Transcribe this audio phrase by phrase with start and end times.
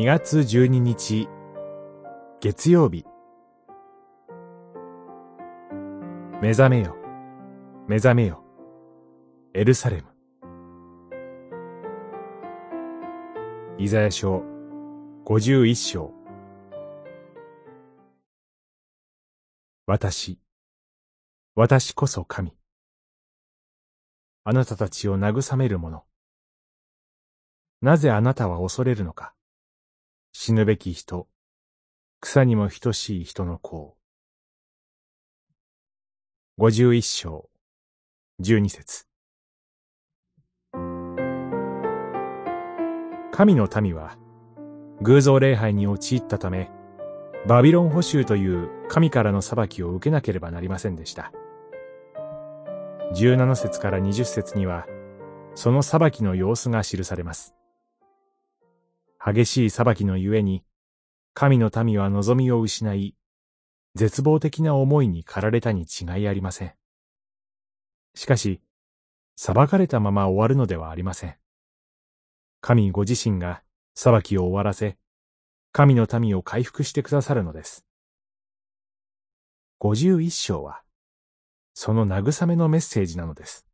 [0.00, 1.28] 2月12日
[2.40, 3.04] 月曜日。
[6.40, 6.96] 目覚めよ。
[7.86, 8.42] 目覚めよ。
[9.52, 10.08] エルサレム。
[13.76, 14.42] イザヤ書
[15.26, 16.14] 51章。
[19.86, 20.38] 私。
[21.54, 22.56] 私こそ神。
[24.44, 26.04] あなたたちを慰める者。
[27.82, 29.34] なぜあなたは恐れるのか。
[30.32, 31.26] 死ぬべき人、
[32.20, 33.96] 草にも等しい人の子
[36.56, 37.50] 五十一章、
[38.38, 39.06] 十二節
[43.32, 44.18] 神の民は、
[45.02, 46.70] 偶像礼拝に陥ったため、
[47.48, 51.32] バビロン捕囚という神からの裁きを受けなければなりませんでした。
[53.14, 54.86] 十七節から二十節には、
[55.56, 57.56] その裁きの様子が記されます。
[59.22, 60.64] 激しい裁きのゆえに、
[61.34, 63.14] 神の民は望みを失い、
[63.94, 66.74] 絶望的な思いに駆られたに違いありません。
[68.14, 68.62] しかし、
[69.36, 71.36] 裁かれたまま終わるのではありません。
[72.62, 73.62] 神ご自身が
[73.94, 74.96] 裁きを終わらせ、
[75.72, 77.84] 神の民を回復してくださるのです。
[79.78, 80.82] 五十一章は、
[81.74, 83.66] その慰めのメッセージなのです。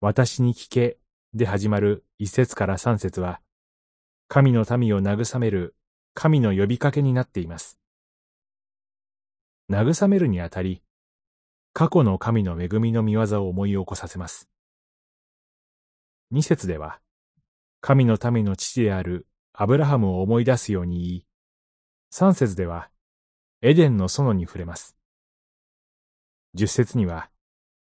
[0.00, 0.98] 私に聞け
[1.34, 3.40] で始まる一節から三節は、
[4.28, 5.74] 神の民を慰める
[6.12, 7.78] 神の呼びかけになっています。
[9.70, 10.82] 慰めるにあたり、
[11.72, 14.50] 過去の神の恵みの見業を思い起こさせます。
[16.30, 17.00] 二節では、
[17.80, 21.26] 神の民の父であるアブラハムを思い出すように言い、
[22.10, 22.90] 三節では、
[23.62, 24.98] エデンの園に触れます。
[26.52, 27.30] 十節には、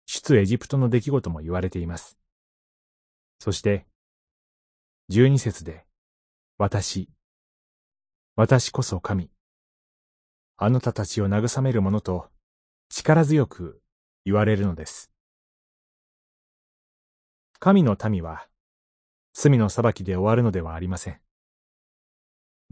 [0.06, 2.16] 出エジプトの出来事も言われています。
[3.46, 3.86] そして、
[5.08, 5.86] 十二節で、
[6.58, 7.08] 私、
[8.34, 9.30] 私こそ神、
[10.56, 12.28] あなたたちを慰めるものと
[12.88, 13.80] 力強く
[14.24, 15.12] 言われるのです。
[17.60, 18.48] 神の民は、
[19.32, 21.20] 罪の裁きで終わるのではありません。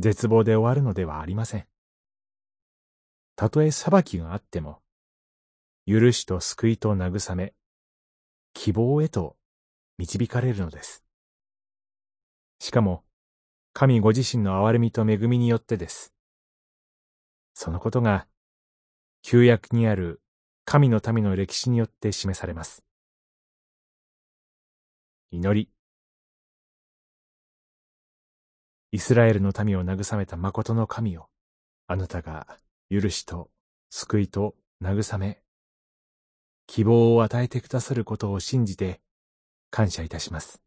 [0.01, 1.69] 絶望で終わるのではありません。
[3.37, 4.83] たとえ裁きがあっても、
[5.87, 7.55] 許しと救いと慰め、
[8.55, 9.37] 希望へと
[9.99, 11.05] 導かれるのです。
[12.59, 13.05] しかも、
[13.73, 16.13] 神ご自身の憐れみと恵みによってです。
[17.55, 18.27] そのことが、
[19.23, 20.21] 旧約にある
[20.65, 22.85] 神の民の歴史によって示されます。
[25.31, 25.71] 祈り。
[28.93, 31.29] イスラエルの民を慰めた誠の神を、
[31.87, 32.47] あなたが
[32.91, 33.51] 許しと
[33.91, 35.43] 救いと慰め、
[36.67, 39.01] 希望を与えてくださることを信じて、
[39.75, 40.64] 感謝いたします。